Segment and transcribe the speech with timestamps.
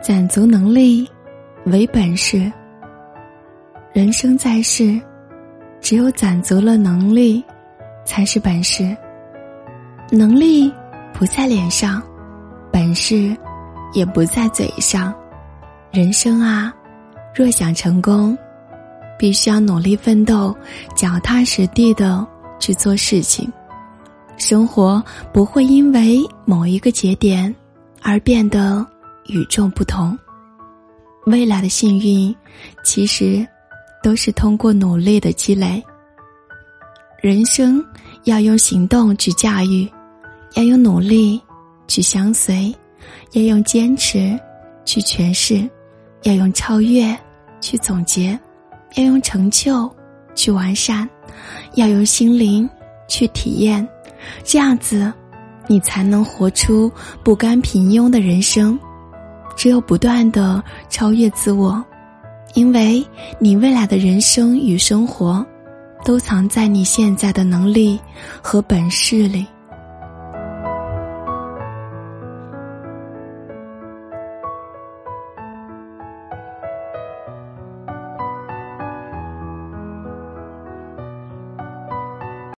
[0.00, 1.08] 攒足能力
[1.66, 2.50] 为本事。
[3.92, 5.00] 人生在世，
[5.80, 7.44] 只有攒足了能力，
[8.04, 8.96] 才是本事。
[10.10, 10.72] 能力
[11.12, 12.02] 不在脸上，
[12.72, 13.36] 本事
[13.92, 15.12] 也不在嘴上。
[15.90, 16.72] 人生啊，
[17.34, 18.38] 若想成功，
[19.18, 20.56] 必须要努力奋斗，
[20.94, 22.24] 脚踏实地的
[22.60, 23.52] 去做事情。
[24.36, 25.02] 生活
[25.32, 27.52] 不会因为某一个节点
[28.00, 28.86] 而变得
[29.28, 30.18] 与众不同。
[31.26, 32.34] 未来的幸运，
[32.82, 33.46] 其实
[34.02, 35.82] 都是通过努力的积累。
[37.20, 37.84] 人生
[38.24, 39.88] 要用行动去驾驭，
[40.54, 41.40] 要用努力
[41.86, 42.74] 去相随，
[43.32, 44.38] 要用坚持
[44.84, 45.68] 去诠释，
[46.22, 47.16] 要用超越
[47.60, 48.38] 去总结，
[48.94, 49.90] 要用成就
[50.34, 51.08] 去完善，
[51.74, 52.68] 要用心灵
[53.08, 53.86] 去体验。
[54.44, 55.12] 这样子，
[55.66, 56.90] 你才能活出
[57.22, 58.78] 不甘平庸的人生。
[59.58, 61.84] 只有不断地超越自我，
[62.54, 63.04] 因为
[63.40, 65.44] 你未来的人生与生活，
[66.04, 67.98] 都藏在你现在的能力
[68.40, 69.44] 和本事里。